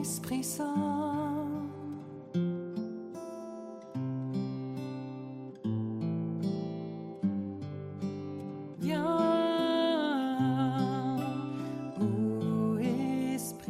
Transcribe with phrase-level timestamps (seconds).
[0.00, 1.68] Esprit Saint.
[13.34, 13.68] Esprit.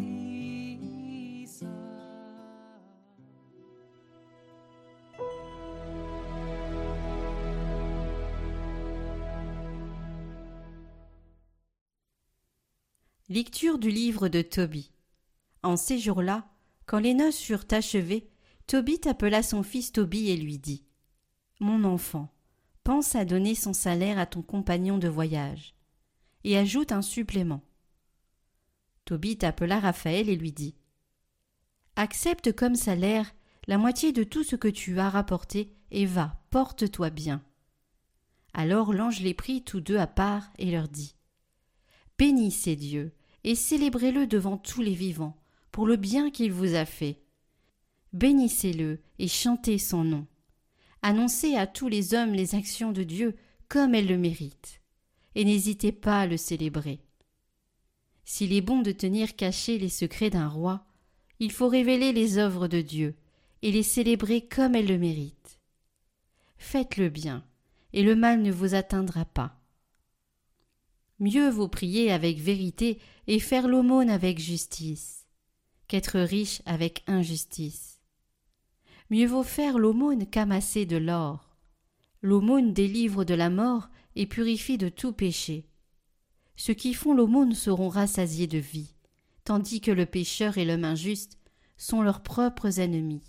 [13.29, 14.91] Lecture du livre de Tobie.
[15.63, 16.49] En ces jours-là,
[16.87, 18.31] quand les noces furent achevées,
[18.67, 20.85] Tobie appela son fils Tobie et lui dit
[21.61, 22.33] Mon enfant,
[22.85, 25.75] pense à donner son salaire à ton compagnon de voyage,
[26.45, 27.63] et ajoute un supplément.
[29.05, 30.77] Tobie appela Raphaël et lui dit
[31.97, 33.35] Accepte comme salaire
[33.67, 37.43] la moitié de tout ce que tu as rapporté, et va, porte-toi bien.
[38.55, 41.15] Alors l'ange les prit tous deux à part et leur dit
[42.19, 43.15] Bénissez Dieu
[43.45, 45.40] et célébrez-le devant tous les vivants
[45.71, 47.21] pour le bien qu'il vous a fait.
[48.13, 50.27] Bénissez-le et chantez son nom.
[51.03, 53.37] Annoncez à tous les hommes les actions de Dieu
[53.69, 54.83] comme elles le méritent,
[55.35, 57.01] et n'hésitez pas à le célébrer.
[58.25, 60.85] S'il est bon de tenir cachés les secrets d'un roi,
[61.39, 63.17] il faut révéler les œuvres de Dieu
[63.63, 65.59] et les célébrer comme elles le méritent.
[66.59, 67.45] Faites le bien,
[67.93, 69.57] et le mal ne vous atteindra pas.
[71.19, 75.20] Mieux vaut prier avec vérité et faire l'aumône avec justice,
[75.91, 77.99] qu'être riche avec injustice.
[79.11, 81.51] Mieux vaut faire l'aumône qu'amasser de l'or.
[82.23, 85.67] L'aumône délivre de la mort et purifie de tout péché.
[86.55, 88.95] Ceux qui font l'aumône seront rassasiés de vie,
[89.43, 91.41] tandis que le pécheur et l'homme injuste
[91.77, 93.25] sont leurs propres ennemis.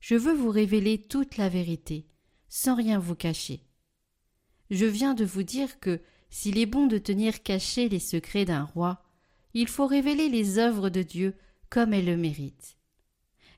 [0.00, 2.08] Je veux vous révéler toute la vérité,
[2.48, 3.60] sans rien vous cacher.
[4.70, 8.64] Je viens de vous dire que s'il est bon de tenir cachés les secrets d'un
[8.64, 9.04] roi,
[9.54, 11.36] il faut révéler les œuvres de Dieu
[11.72, 12.76] comme elles le méritent.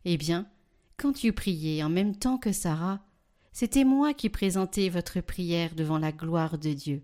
[0.05, 0.49] Eh bien,
[0.97, 3.05] quand tu priais en même temps que Sarah,
[3.51, 7.03] c'était moi qui présentais votre prière devant la gloire de Dieu,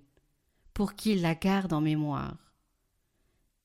[0.73, 2.55] pour qu'il la garde en mémoire.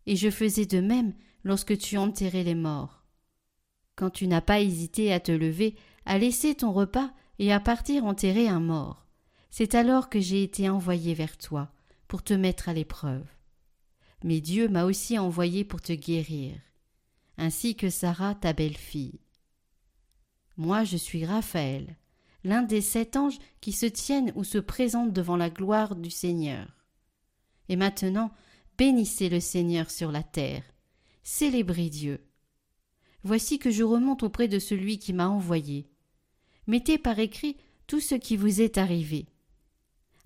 [0.07, 3.03] Et je faisais de même lorsque tu enterrais les morts.
[3.95, 5.75] Quand tu n'as pas hésité à te lever,
[6.05, 9.05] à laisser ton repas et à partir enterrer un mort,
[9.51, 11.71] c'est alors que j'ai été envoyé vers toi
[12.07, 13.27] pour te mettre à l'épreuve.
[14.23, 16.55] Mais Dieu m'a aussi envoyé pour te guérir,
[17.37, 19.19] ainsi que Sarah ta belle-fille.
[20.57, 21.97] Moi je suis Raphaël,
[22.43, 26.67] l'un des sept anges qui se tiennent ou se présentent devant la gloire du Seigneur.
[27.69, 28.31] Et maintenant,
[28.77, 30.63] bénissez le Seigneur sur la terre,
[31.23, 32.25] célébrez Dieu.
[33.23, 35.89] Voici que je remonte auprès de celui qui m'a envoyé.
[36.67, 37.57] Mettez par écrit
[37.87, 39.25] tout ce qui vous est arrivé.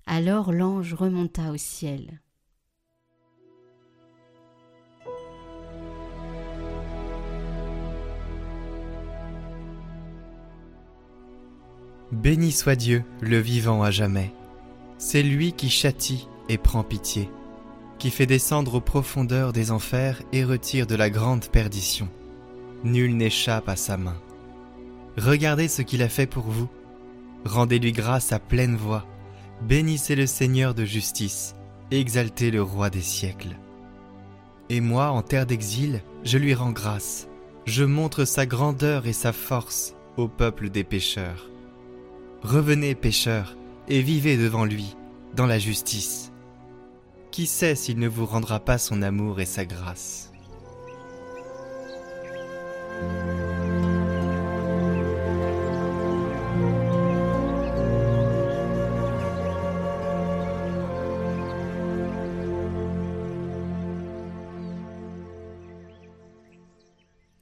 [0.06, 2.20] Alors l'ange remonta au ciel.
[12.12, 14.32] Béni soit Dieu, le vivant à jamais.
[14.98, 17.30] C'est lui qui châtie et prend pitié,
[17.98, 22.08] qui fait descendre aux profondeurs des enfers et retire de la grande perdition.
[22.82, 24.16] Nul n'échappe à sa main.
[25.16, 26.68] Regardez ce qu'il a fait pour vous.
[27.44, 29.06] Rendez-lui grâce à pleine voix.
[29.62, 31.54] Bénissez le Seigneur de justice.
[31.92, 33.56] Exaltez le roi des siècles.
[34.68, 37.28] Et moi, en terre d'exil, je lui rends grâce.
[37.66, 41.50] Je montre sa grandeur et sa force au peuple des pécheurs.
[42.42, 43.56] Revenez, pécheurs,
[43.86, 44.96] et vivez devant lui,
[45.36, 46.32] dans la justice.
[47.30, 50.32] Qui sait s'il ne vous rendra pas son amour et sa grâce?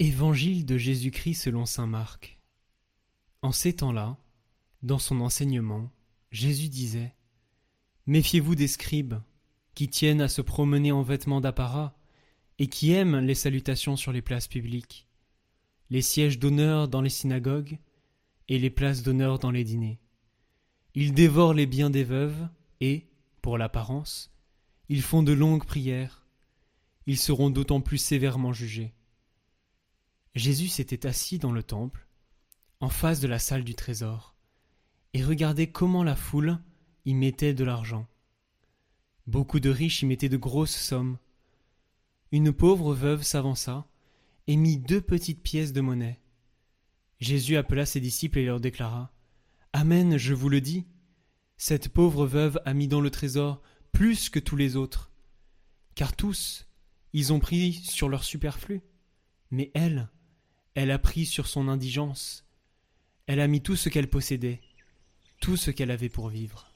[0.00, 2.38] Évangile de Jésus-Christ selon saint Marc.
[3.42, 4.16] En ces temps-là,
[4.82, 5.90] dans son enseignement,
[6.30, 7.14] Jésus disait
[8.06, 9.16] Méfiez-vous des scribes,
[9.74, 11.96] qui tiennent à se promener en vêtements d'apparat
[12.58, 15.06] et qui aiment les salutations sur les places publiques,
[15.90, 17.78] les sièges d'honneur dans les synagogues
[18.48, 20.00] et les places d'honneur dans les dîners.
[20.94, 22.48] Ils dévorent les biens des veuves
[22.80, 23.06] et,
[23.40, 24.32] pour l'apparence,
[24.88, 26.26] ils font de longues prières.
[27.06, 28.94] Ils seront d'autant plus sévèrement jugés.
[30.34, 32.08] Jésus s'était assis dans le temple,
[32.80, 34.34] en face de la salle du trésor,
[35.18, 36.60] et regardait comment la foule
[37.04, 38.06] y mettait de l'argent.
[39.26, 41.18] Beaucoup de riches y mettaient de grosses sommes.
[42.30, 43.88] Une pauvre veuve s'avança
[44.46, 46.20] et mit deux petites pièces de monnaie.
[47.18, 49.12] Jésus appela ses disciples et leur déclara
[49.72, 50.86] Amen, je vous le dis,
[51.56, 53.60] cette pauvre veuve a mis dans le trésor
[53.90, 55.10] plus que tous les autres,
[55.96, 56.68] car tous,
[57.12, 58.82] ils ont pris sur leur superflu,
[59.50, 60.10] Mais elle,
[60.76, 62.46] elle a pris sur son indigence.
[63.26, 64.60] Elle a mis tout ce qu'elle possédait,
[65.40, 66.68] tout ce qu'elle avait pour vivre.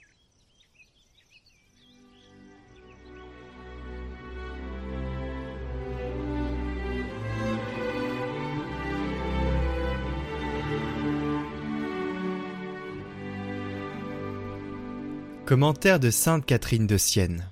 [15.44, 17.50] Commentaire de Sainte Catherine de Sienne.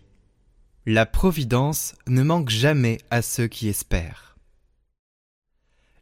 [0.86, 4.36] La providence ne manque jamais à ceux qui espèrent.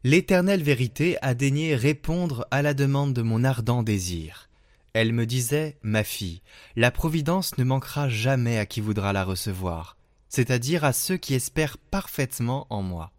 [0.05, 4.48] L'éternelle vérité a daigné répondre à la demande de mon ardent désir.
[4.93, 6.41] Elle me disait, ma fille,
[6.75, 9.97] la providence ne manquera jamais à qui voudra la recevoir,
[10.29, 13.11] c'est-à-dire à ceux qui espèrent parfaitement en moi.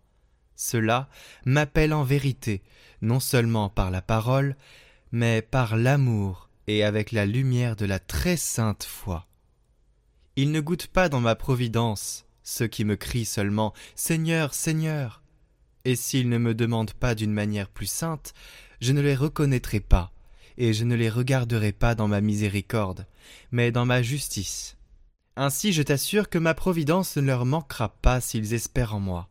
[0.56, 1.08] Cela
[1.46, 2.62] m'appelle en vérité,
[3.02, 4.56] non seulement par la parole,
[5.12, 9.26] mais par l'amour et avec la lumière de la très sainte foi.
[10.36, 15.22] Il ne goûte pas dans ma providence ceux qui me crient seulement Seigneur, Seigneur.
[15.84, 18.34] Et s'ils ne me demandent pas d'une manière plus sainte,
[18.80, 20.12] je ne les reconnaîtrai pas,
[20.58, 23.06] et je ne les regarderai pas dans ma miséricorde,
[23.50, 24.76] mais dans ma justice.
[25.36, 29.28] Ainsi je t'assure que ma providence ne leur manquera pas s'ils espèrent en moi.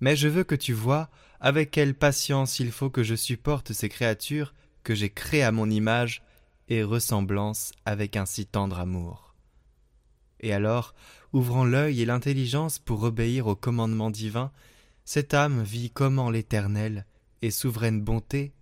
[0.00, 1.08] Mais je veux que tu vois
[1.40, 5.70] avec quelle patience il faut que je supporte ces créatures que j'ai créées à mon
[5.70, 6.22] image
[6.68, 9.34] et ressemblance avec un si tendre amour.
[10.40, 10.94] Et alors,
[11.32, 14.52] ouvrant l'œil et l'intelligence pour obéir au commandement divin,
[15.04, 17.06] cette âme vit comment l'Éternel
[17.42, 18.52] et souveraine bonté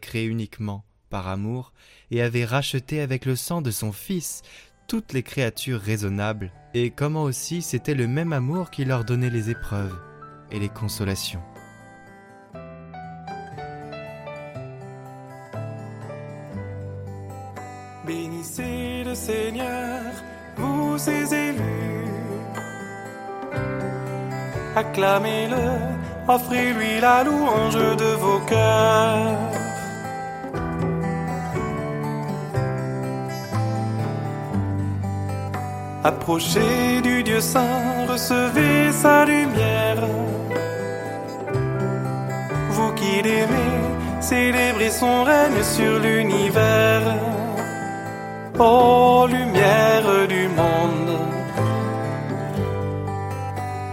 [0.00, 1.72] créé uniquement par amour
[2.10, 4.42] et avait racheté avec le sang de son Fils
[4.86, 9.48] toutes les créatures raisonnables, et comment aussi c'était le même amour qui leur donnait les
[9.48, 9.96] épreuves
[10.50, 11.42] et les consolations.
[18.04, 20.02] Bénissez le Seigneur,
[20.56, 22.08] vous ses élus.
[24.74, 29.59] Acclamez-le, offrez-lui la louange de vos cœurs.
[36.02, 40.02] Approchez du Dieu saint, recevez sa lumière.
[42.70, 43.76] Vous qui l'aimez,
[44.20, 47.02] célébrez son règne sur l'univers.
[48.58, 51.18] Ô lumière du monde,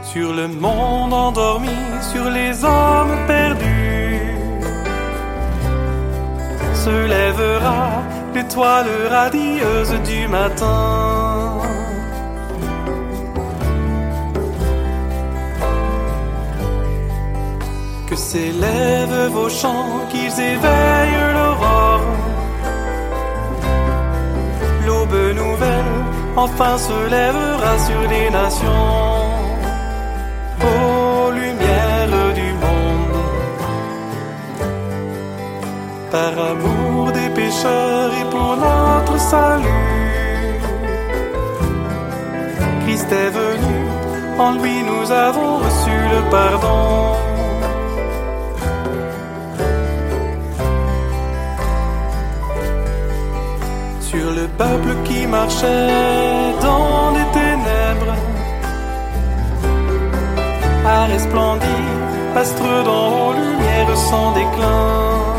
[0.03, 4.21] sur le monde endormi, sur les hommes perdus,
[6.74, 8.01] se lèvera
[8.33, 11.66] l'étoile radieuse du matin.
[18.17, 22.01] S'élèvent vos chants, qu'ils éveillent l'aurore
[24.87, 25.97] l'aube nouvelle
[26.35, 29.21] enfin se lèvera sur les nations.
[30.69, 33.23] Ô lumière du monde,
[36.11, 40.59] par amour des pécheurs et pour notre salut,
[42.83, 43.77] Christ est venu,
[44.39, 47.26] en lui nous avons reçu le pardon.
[54.09, 58.15] Sur le peuple qui marchait dans les ténèbres.
[60.86, 61.79] A resplendi,
[62.36, 65.37] astre dans lumière sans déclin.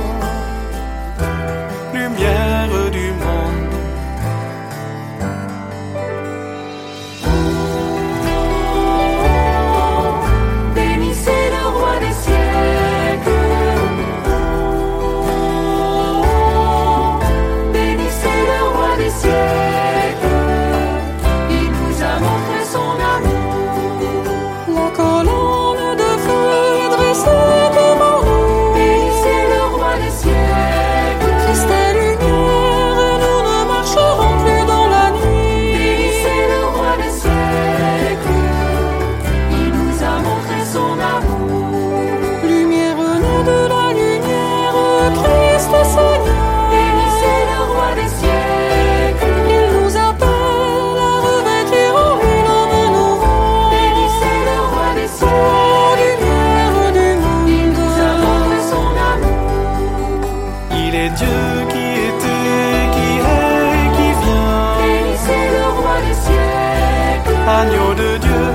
[61.08, 64.68] Est Dieu qui était, qui est et qui vient.
[64.82, 67.36] Bénissez le roi des siècles.
[67.58, 68.46] Agneau de Dieu,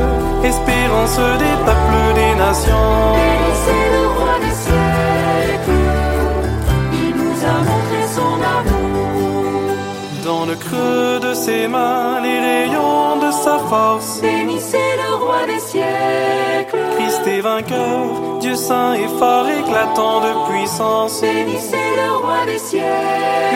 [0.51, 2.97] espérance des peuples des nations.
[3.19, 5.85] Bénissez le roi des siècles.
[7.03, 9.03] Il nous a montré son amour.
[10.25, 14.21] Dans le creux de ses mains, les rayons de sa force.
[18.39, 22.85] Dieu saint et phare éclatant de puissance, Bénissez le roi des siècles.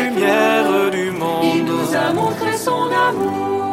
[0.04, 1.68] lumière du Il monde.
[1.68, 3.67] nous a montré son amour.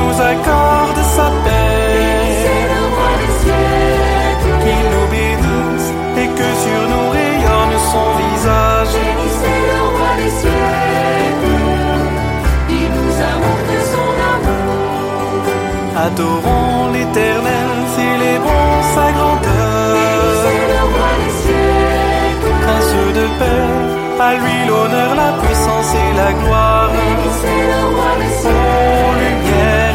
[0.00, 2.48] Nous accorde sa C'est paix.
[2.74, 4.54] le roi des siècles.
[4.62, 5.88] Qu'il nous bénisse
[6.22, 8.92] et que sur nous rayonne son visage.
[8.96, 11.58] Bénissez le roi des siècles.
[12.78, 15.42] Il nous a montré son amour.
[16.06, 19.94] Adorons l'éternel, célébrons sa C'est grandeur.
[20.74, 22.52] le roi des siècles.
[22.62, 23.68] Prince de paix,
[24.28, 26.90] à lui l'honneur, la puissance et la gloire.
[27.42, 29.89] C'est le roi des siècles.